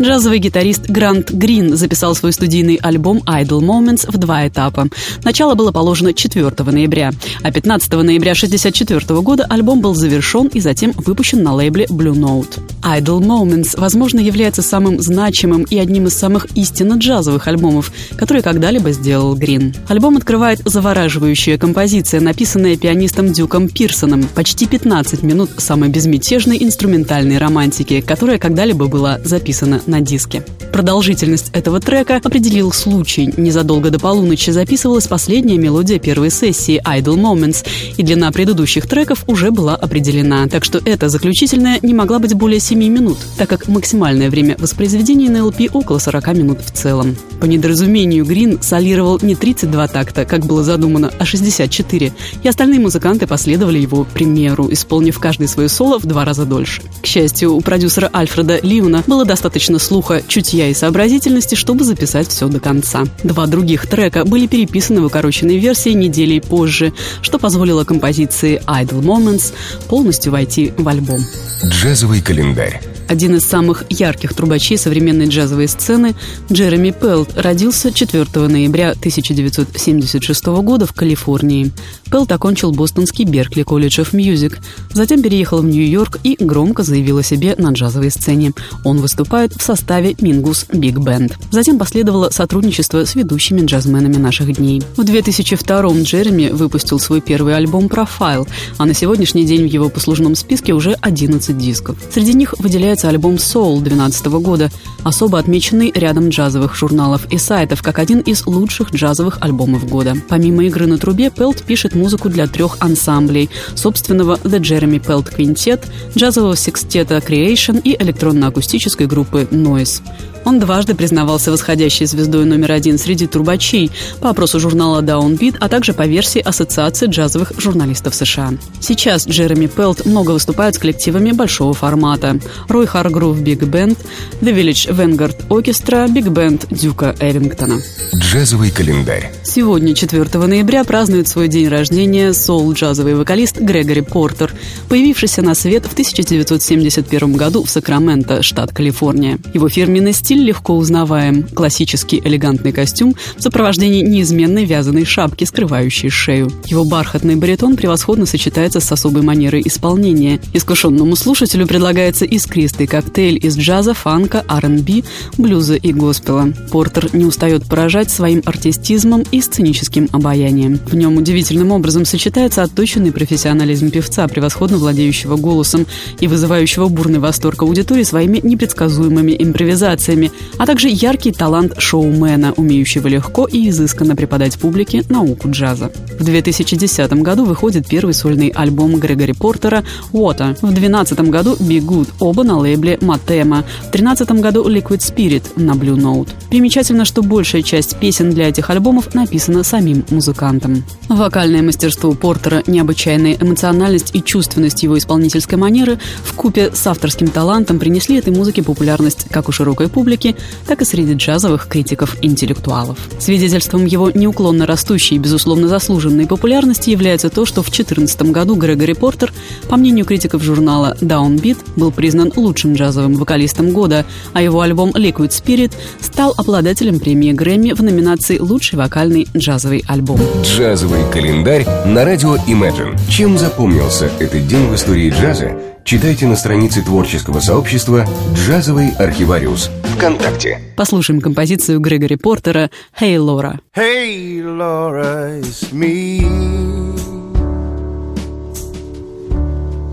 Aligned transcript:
Джазовый 0.00 0.38
гитарист 0.38 0.88
Грант 0.88 1.30
Грин 1.30 1.76
записал 1.76 2.14
свой 2.14 2.32
студийный 2.32 2.76
альбом 2.76 3.18
Idle 3.26 3.60
Moments 3.60 4.10
в 4.10 4.16
два 4.16 4.48
этапа. 4.48 4.88
Начало 5.24 5.54
было 5.54 5.72
положено 5.72 6.14
4 6.14 6.50
ноября, 6.58 7.12
а 7.42 7.52
15 7.52 7.92
ноября 7.92 8.32
1964 8.32 9.20
года 9.20 9.44
альбом 9.44 9.82
был 9.82 9.94
завершен 9.94 10.46
и 10.46 10.60
затем 10.60 10.92
выпущен 10.92 11.42
на 11.42 11.52
лейбле 11.52 11.84
Blue 11.84 12.14
Note. 12.14 12.60
Idle 12.82 13.20
Moments, 13.20 13.78
возможно, 13.78 14.20
является 14.20 14.62
самым 14.62 15.02
значимым 15.02 15.64
и 15.64 15.78
одним 15.78 16.06
из 16.06 16.14
самых 16.14 16.46
истинно 16.54 16.94
джазовых 16.94 17.46
альбомов, 17.46 17.92
который 18.16 18.42
когда-либо 18.42 18.92
сделал 18.92 19.36
Грин. 19.36 19.74
Альбом 19.86 20.16
открывает 20.16 20.62
завораживающая 20.64 21.58
композиция, 21.58 22.20
написанная 22.20 22.78
пианистом 22.78 23.32
Дюком 23.32 23.68
Пирсоном, 23.68 24.24
почти 24.34 24.66
15 24.66 25.22
минут 25.22 25.50
самой 25.58 25.90
безмятежной 25.90 26.56
инструментальной 26.62 27.36
романтики, 27.36 28.00
которая 28.00 28.38
когда-либо 28.38 28.86
была 28.86 29.18
записана 29.22 29.82
на 29.90 30.00
диске. 30.00 30.42
Продолжительность 30.72 31.50
этого 31.52 31.80
трека 31.80 32.16
определил 32.16 32.72
случай. 32.72 33.32
Незадолго 33.36 33.90
до 33.90 33.98
полуночи 33.98 34.50
записывалась 34.50 35.08
последняя 35.08 35.58
мелодия 35.58 35.98
первой 35.98 36.30
сессии 36.30 36.80
Idle 36.86 37.16
Moments, 37.16 37.66
и 37.96 38.02
длина 38.02 38.30
предыдущих 38.30 38.86
треков 38.86 39.24
уже 39.26 39.50
была 39.50 39.74
определена, 39.74 40.46
так 40.46 40.64
что 40.64 40.80
эта 40.84 41.08
заключительная 41.08 41.80
не 41.82 41.92
могла 41.92 42.20
быть 42.20 42.34
более 42.34 42.60
7 42.60 42.78
минут, 42.78 43.18
так 43.36 43.48
как 43.50 43.66
максимальное 43.68 44.30
время 44.30 44.56
воспроизведения 44.58 45.28
на 45.28 45.38
LP 45.38 45.70
около 45.72 45.98
40 45.98 46.34
минут 46.34 46.60
в 46.64 46.70
целом. 46.70 47.16
По 47.40 47.46
недоразумению 47.46 48.24
Грин 48.24 48.62
солировал 48.62 49.18
не 49.22 49.34
32 49.34 49.88
такта, 49.88 50.24
как 50.24 50.46
было 50.46 50.62
задумано, 50.62 51.10
а 51.18 51.24
64, 51.24 52.12
и 52.42 52.48
остальные 52.48 52.80
музыканты 52.80 53.26
последовали 53.26 53.78
его 53.78 54.04
примеру, 54.04 54.68
исполнив 54.70 55.18
каждый 55.18 55.48
свое 55.48 55.68
соло 55.68 55.98
в 55.98 56.06
два 56.06 56.24
раза 56.24 56.44
дольше. 56.44 56.82
К 57.02 57.06
счастью, 57.06 57.54
у 57.54 57.60
продюсера 57.60 58.08
Альфреда 58.14 58.60
Лиуна 58.62 59.02
было 59.06 59.24
достаточно 59.24 59.79
слуха, 59.80 60.22
чутья 60.26 60.68
и 60.68 60.74
сообразительности, 60.74 61.54
чтобы 61.54 61.84
записать 61.84 62.28
все 62.28 62.48
до 62.48 62.60
конца. 62.60 63.04
Два 63.22 63.46
других 63.46 63.86
трека 63.86 64.24
были 64.24 64.46
переписаны 64.46 65.00
в 65.00 65.06
укороченной 65.06 65.58
версии 65.58 65.90
неделей 65.90 66.40
позже, 66.40 66.92
что 67.22 67.38
позволило 67.38 67.84
композиции 67.84 68.62
«Idle 68.66 69.02
Moments» 69.02 69.52
полностью 69.88 70.32
войти 70.32 70.72
в 70.76 70.86
альбом. 70.88 71.20
Джазовый 71.64 72.20
календарь. 72.20 72.80
Один 73.10 73.34
из 73.34 73.44
самых 73.44 73.86
ярких 73.90 74.34
трубачей 74.34 74.78
современной 74.78 75.26
джазовой 75.26 75.66
сцены, 75.66 76.14
Джереми 76.50 76.92
Пелт, 76.92 77.36
родился 77.36 77.92
4 77.92 78.24
ноября 78.46 78.90
1976 78.90 80.46
года 80.62 80.86
в 80.86 80.92
Калифорнии. 80.92 81.72
Пелт 82.08 82.30
окончил 82.30 82.70
Бостонский 82.70 83.24
Berklee 83.24 83.64
College 83.64 83.98
of 84.00 84.12
Music, 84.12 84.58
затем 84.92 85.22
переехал 85.22 85.58
в 85.58 85.64
Нью-Йорк 85.64 86.18
и 86.22 86.36
громко 86.38 86.84
заявил 86.84 87.18
о 87.18 87.24
себе 87.24 87.56
на 87.58 87.72
джазовой 87.72 88.12
сцене. 88.12 88.52
Он 88.84 88.98
выступает 88.98 89.54
в 89.54 89.62
составе 89.62 90.14
Mingus 90.20 90.66
Big 90.72 90.98
Band. 90.98 91.36
Затем 91.50 91.80
последовало 91.80 92.30
сотрудничество 92.30 93.04
с 93.04 93.16
ведущими 93.16 93.66
джазменами 93.66 94.18
наших 94.18 94.56
дней. 94.56 94.84
В 94.96 95.02
2002 95.02 96.02
Джереми 96.02 96.50
выпустил 96.50 97.00
свой 97.00 97.20
первый 97.20 97.56
альбом 97.56 97.88
«Profile», 97.88 98.46
а 98.78 98.86
на 98.86 98.94
сегодняшний 98.94 99.44
день 99.46 99.62
в 99.62 99.72
его 99.72 99.88
послужном 99.88 100.36
списке 100.36 100.74
уже 100.74 100.92
11 101.00 101.58
дисков. 101.58 101.96
Среди 102.12 102.34
них 102.34 102.54
выделяется 102.60 102.99
называется 103.00 103.08
альбом 103.08 103.34
«Soul» 103.36 103.80
2012 103.80 104.26
года, 104.42 104.70
особо 105.04 105.38
отмеченный 105.38 105.90
рядом 105.94 106.28
джазовых 106.28 106.74
журналов 106.74 107.26
и 107.32 107.38
сайтов 107.38 107.82
как 107.82 107.98
один 107.98 108.20
из 108.20 108.46
лучших 108.46 108.92
джазовых 108.92 109.38
альбомов 109.40 109.88
года. 109.88 110.14
Помимо 110.28 110.64
игры 110.64 110.86
на 110.86 110.98
трубе, 110.98 111.30
Пелт 111.30 111.62
пишет 111.62 111.94
музыку 111.94 112.28
для 112.28 112.46
трех 112.46 112.76
ансамблей– 112.80 113.48
собственного 113.74 114.36
The 114.42 114.60
Jeremy 114.60 115.00
Pelt 115.02 115.34
Quintet, 115.34 115.86
джазового 116.14 116.56
секстета 116.56 117.16
Creation 117.16 117.80
и 117.82 117.96
электронно-акустической 118.02 119.06
группы 119.06 119.48
Noise. 119.50 120.02
Он 120.44 120.58
дважды 120.58 120.94
признавался 120.94 121.50
восходящей 121.52 122.06
звездой 122.06 122.44
номер 122.44 122.72
один 122.72 122.98
среди 122.98 123.26
трубачей 123.26 123.90
по 124.20 124.30
опросу 124.30 124.58
журнала 124.60 125.02
Downbeat, 125.02 125.56
а 125.60 125.68
также 125.68 125.92
по 125.92 126.06
версии 126.06 126.40
Ассоциации 126.40 127.06
джазовых 127.06 127.52
журналистов 127.58 128.14
США. 128.14 128.52
Сейчас 128.80 129.26
Джереми 129.26 129.66
Пелт 129.66 130.06
много 130.06 130.32
выступает 130.32 130.74
с 130.74 130.78
коллективами 130.78 131.32
большого 131.32 131.74
формата. 131.74 132.38
Roy 132.68 132.86
Hargrove 132.86 133.40
Big 133.40 133.64
Band, 133.64 133.98
The 134.40 134.54
Village 134.54 134.94
Vanguard 134.94 135.48
Orchestra, 135.48 136.10
биг-бенд 136.10 136.66
Дюка 136.70 137.14
Эллингтона. 137.20 137.80
Джазовый 138.14 138.70
календарь. 138.70 139.32
Сегодня, 139.42 139.94
4 139.94 140.24
ноября, 140.46 140.84
празднует 140.84 141.28
свой 141.28 141.48
день 141.48 141.68
рождения 141.68 142.32
соул-джазовый 142.32 143.14
вокалист 143.14 143.58
Грегори 143.58 144.00
Портер, 144.02 144.52
появившийся 144.88 145.42
на 145.42 145.54
свет 145.54 145.86
в 145.86 145.92
1971 145.92 147.32
году 147.34 147.64
в 147.64 147.70
Сакраменто, 147.70 148.42
штат 148.42 148.72
Калифорния. 148.72 149.38
Его 149.52 149.68
фирменный 149.68 150.12
стиль 150.12 150.29
Стиль 150.30 150.44
легко 150.44 150.76
узнаваем. 150.76 151.42
Классический 151.42 152.22
элегантный 152.24 152.70
костюм 152.70 153.16
в 153.36 153.42
сопровождении 153.42 154.00
неизменной 154.00 154.64
вязаной 154.64 155.04
шапки, 155.04 155.42
скрывающей 155.42 156.08
шею. 156.08 156.52
Его 156.66 156.84
бархатный 156.84 157.34
баритон 157.34 157.76
превосходно 157.76 158.26
сочетается 158.26 158.78
с 158.78 158.92
особой 158.92 159.22
манерой 159.22 159.60
исполнения. 159.64 160.38
Искушенному 160.52 161.16
слушателю 161.16 161.66
предлагается 161.66 162.26
искристый 162.26 162.86
коктейль 162.86 163.44
из 163.44 163.58
джаза, 163.58 163.92
фанка, 163.92 164.44
R&B, 164.48 165.02
блюза 165.36 165.74
и 165.74 165.92
госпела. 165.92 166.52
Портер 166.70 167.08
не 167.12 167.24
устает 167.24 167.64
поражать 167.64 168.08
своим 168.08 168.40
артистизмом 168.44 169.24
и 169.32 169.40
сценическим 169.40 170.08
обаянием. 170.12 170.78
В 170.86 170.94
нем 170.94 171.16
удивительным 171.16 171.72
образом 171.72 172.04
сочетается 172.04 172.62
отточенный 172.62 173.10
профессионализм 173.10 173.90
певца, 173.90 174.28
превосходно 174.28 174.76
владеющего 174.76 175.34
голосом 175.34 175.88
и 176.20 176.28
вызывающего 176.28 176.86
бурный 176.86 177.18
восторг 177.18 177.62
аудитории 177.62 178.04
своими 178.04 178.38
непредсказуемыми 178.40 179.34
импровизациями, 179.36 180.19
артистами, 180.20 180.30
а 180.58 180.66
также 180.66 180.88
яркий 180.88 181.32
талант 181.32 181.74
шоумена, 181.78 182.52
умеющего 182.52 183.08
легко 183.08 183.46
и 183.46 183.68
изысканно 183.68 184.16
преподать 184.16 184.58
публике 184.58 185.02
науку 185.08 185.50
джаза. 185.50 185.90
В 186.18 186.24
2010 186.24 187.12
году 187.22 187.44
выходит 187.44 187.88
первый 187.88 188.14
сольный 188.14 188.48
альбом 188.48 188.96
Грегори 188.96 189.32
Портера 189.32 189.84
«Water», 190.12 190.54
в 190.56 190.72
2012 190.72 191.20
году 191.30 191.56
«Be 191.58 191.80
Good», 191.80 192.08
оба 192.20 192.42
на 192.42 192.58
лейбле 192.58 192.98
«Матема», 193.00 193.64
в 193.88 193.92
2013 193.92 194.30
году 194.32 194.68
«Liquid 194.68 194.98
Spirit» 194.98 195.44
на 195.56 195.72
Blue 195.72 195.96
Note. 195.96 196.28
Примечательно, 196.50 197.04
что 197.04 197.22
большая 197.22 197.62
часть 197.62 197.96
песен 197.96 198.30
для 198.30 198.48
этих 198.48 198.70
альбомов 198.70 199.14
написана 199.14 199.62
самим 199.62 200.04
музыкантом. 200.10 200.84
Вокальное 201.08 201.62
мастерство 201.62 202.12
Портера, 202.12 202.62
необычайная 202.66 203.36
эмоциональность 203.40 204.10
и 204.14 204.22
чувственность 204.22 204.82
его 204.82 204.98
исполнительской 204.98 205.58
манеры 205.58 205.98
в 206.22 206.34
купе 206.34 206.70
с 206.72 206.86
авторским 206.86 207.28
талантом 207.28 207.78
принесли 207.78 208.18
этой 208.18 208.34
музыке 208.34 208.62
популярность 208.62 209.26
как 209.30 209.48
у 209.48 209.52
широкой 209.52 209.88
публики, 209.88 210.09
публики, 210.10 210.34
так 210.66 210.82
и 210.82 210.84
среди 210.84 211.14
джазовых 211.14 211.68
критиков-интеллектуалов. 211.68 212.98
Свидетельством 213.20 213.86
его 213.86 214.10
неуклонно 214.10 214.66
растущей 214.66 215.14
и, 215.14 215.18
безусловно, 215.18 215.68
заслуженной 215.68 216.26
популярности 216.26 216.90
является 216.90 217.30
то, 217.30 217.46
что 217.46 217.62
в 217.62 217.66
2014 217.66 218.22
году 218.32 218.56
Грегори 218.56 218.94
Портер, 218.94 219.32
по 219.68 219.76
мнению 219.76 220.04
критиков 220.04 220.42
журнала 220.42 220.96
Downbeat, 221.00 221.58
был 221.76 221.92
признан 221.92 222.32
лучшим 222.34 222.74
джазовым 222.74 223.14
вокалистом 223.14 223.70
года, 223.70 224.04
а 224.32 224.42
его 224.42 224.60
альбом 224.62 224.90
Liquid 224.90 225.30
Spirit 225.30 225.72
стал 226.00 226.34
обладателем 226.36 226.98
премии 226.98 227.32
Грэмми 227.32 227.72
в 227.72 227.82
номинации 227.82 228.38
«Лучший 228.38 228.78
вокальный 228.78 229.28
джазовый 229.36 229.84
альбом». 229.86 230.20
Джазовый 230.42 231.02
календарь 231.12 231.64
на 231.86 232.04
радио 232.04 232.34
Imagine. 232.48 232.98
Чем 233.08 233.38
запомнился 233.38 234.10
этот 234.18 234.46
день 234.48 234.66
в 234.66 234.74
истории 234.74 235.10
джаза? 235.10 235.56
Читайте 235.84 236.26
на 236.26 236.36
странице 236.36 236.82
творческого 236.82 237.40
сообщества 237.40 238.04
«Джазовый 238.34 238.90
архивариус» 238.98 239.70
ВКонтакте. 239.96 240.60
Послушаем 240.76 241.20
композицию 241.20 241.80
Грегори 241.80 242.16
Портера 242.16 242.70
«Hey, 242.98 243.16
Laura». 243.16 243.58
Hey, 243.74 244.42
Laura, 244.42 245.40
it's 245.40 245.72
me. 245.72 246.20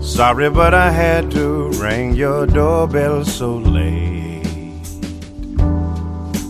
Sorry, 0.00 0.50
but 0.50 0.74
I 0.74 0.90
had 0.90 1.30
to 1.32 1.70
ring 1.80 2.14
your 2.14 2.46
doorbell 2.46 3.24
so 3.24 3.56
late. 3.56 4.42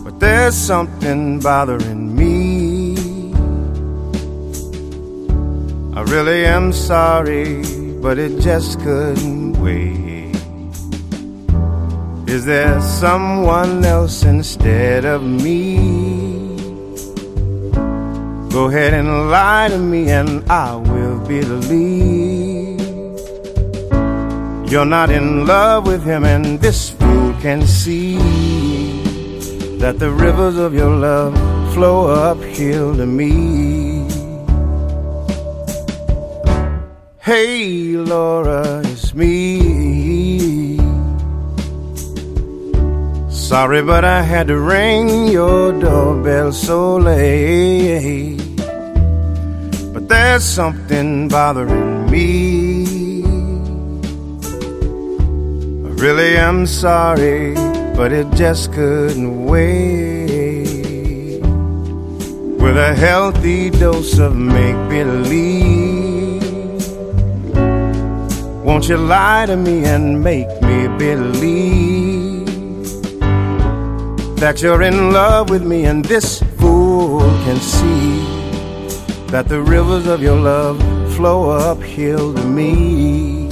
But 0.03 0.19
there's 0.19 0.55
something 0.55 1.39
bothering 1.39 2.15
me. 2.15 2.95
I 5.95 6.01
really 6.03 6.45
am 6.45 6.71
sorry 6.71 7.78
but 8.01 8.17
it 8.17 8.39
just 8.39 8.79
couldn't 8.79 9.53
wait. 9.61 10.35
Is 12.27 12.45
there 12.45 12.79
someone 12.81 13.83
else 13.83 14.23
instead 14.23 15.05
of 15.05 15.23
me? 15.23 15.77
Go 18.49 18.65
ahead 18.65 18.93
and 18.93 19.29
lie 19.29 19.67
to 19.69 19.77
me, 19.77 20.09
and 20.09 20.49
I 20.49 20.75
will 20.75 21.19
believe. 21.27 22.79
You're 24.71 24.85
not 24.85 25.09
in 25.09 25.45
love 25.45 25.87
with 25.87 26.03
him, 26.03 26.23
and 26.23 26.59
this 26.59 26.89
fool 26.89 27.33
can 27.41 27.65
see. 27.65 28.17
that 29.79 29.97
the 29.97 30.11
rivers 30.11 30.57
of 30.57 30.73
your 30.73 30.89
love 30.89 31.33
flow 31.73 32.07
uphill 32.07 32.97
to 32.97 33.05
me. 33.05 33.98
Hey, 37.29 37.93
Laura, 37.93 38.81
it's 38.85 39.13
me. 39.13 40.77
Sorry, 43.29 43.83
but 43.83 44.03
I 44.03 44.23
had 44.23 44.47
to 44.47 44.57
ring 44.57 45.27
your 45.27 45.79
doorbell 45.79 46.51
so 46.51 46.97
late. 46.97 48.41
But 49.93 50.09
there's 50.09 50.43
something 50.43 51.27
bothering 51.27 52.09
me. 52.09 53.21
I 55.85 55.89
really 56.01 56.35
am 56.35 56.65
sorry, 56.65 57.53
but 57.95 58.11
it 58.11 58.25
just 58.33 58.73
couldn't 58.73 59.45
wait. 59.45 60.31
With 62.57 62.75
a 62.75 62.95
healthy 62.97 63.69
dose 63.69 64.17
of 64.17 64.35
make 64.35 64.89
believe. 64.89 65.98
Won't 68.69 68.87
you 68.87 68.97
lie 68.97 69.45
to 69.47 69.57
me 69.57 69.83
and 69.85 70.23
make 70.23 70.49
me 70.61 70.87
believe? 70.97 72.09
that 74.39 74.61
you're 74.61 74.81
in 74.83 75.11
love 75.11 75.49
with 75.49 75.63
me, 75.63 75.83
and 75.83 76.05
this 76.05 76.41
fool 76.57 77.19
can 77.43 77.57
see 77.59 78.19
that 79.27 79.49
the 79.49 79.61
rivers 79.61 80.07
of 80.07 80.21
your 80.21 80.37
love 80.39 80.79
flow 81.15 81.49
uphill 81.49 82.33
to 82.33 82.45
me. 82.45 83.49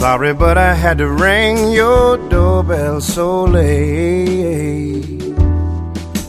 Sorry, 0.00 0.32
but 0.32 0.56
I 0.56 0.72
had 0.72 0.96
to 0.96 1.08
ring 1.08 1.72
your 1.72 2.16
doorbell 2.30 3.02
so 3.02 3.44
late. 3.44 5.04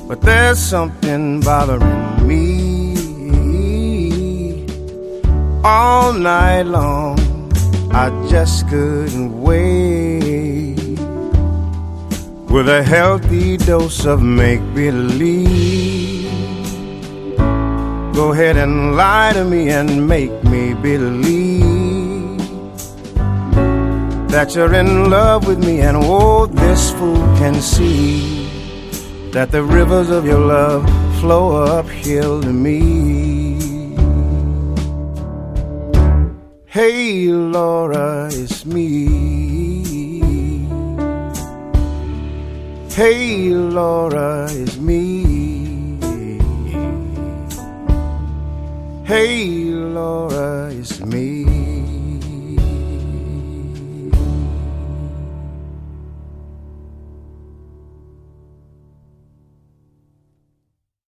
But 0.10 0.20
there's 0.20 0.60
something 0.60 1.40
bothering 1.40 2.28
me. 2.28 2.98
All 5.64 6.12
night 6.12 6.64
long, 6.64 7.18
I 7.94 8.10
just 8.30 8.68
couldn't 8.68 9.42
wait. 9.42 11.00
With 12.52 12.68
a 12.68 12.84
healthy 12.84 13.56
dose 13.56 14.06
of 14.06 14.22
make 14.22 14.60
believe. 14.76 16.30
Go 18.14 18.34
ahead 18.34 18.58
and 18.58 18.98
lie 18.98 19.32
to 19.32 19.46
me 19.46 19.70
and 19.70 20.10
make 20.10 20.44
me 20.44 20.74
believe 20.74 21.61
that 24.32 24.56
you're 24.56 24.74
in 24.74 25.10
love 25.10 25.46
with 25.46 25.60
me, 25.60 25.82
and 25.82 25.98
oh, 25.98 26.46
this 26.46 26.92
fool 26.92 27.18
can 27.36 27.54
see 27.56 28.48
that 29.32 29.52
the 29.52 29.62
rivers 29.62 30.10
of 30.10 30.26
your 30.26 30.40
love 30.40 30.86
flow 31.20 31.64
uphill 31.66 32.42
to 32.42 32.54
me. 32.54 33.60
Hey, 36.66 37.28
Laura, 37.28 38.30
it's 38.32 38.66
me. 38.66 39.10
Hey, 42.90 43.50
Laura, 43.50 44.48
it's 44.50 44.78
me. 44.78 45.98
Hey, 49.04 49.46
Laura, 49.72 50.72
it's 50.72 51.02
me. 51.02 51.71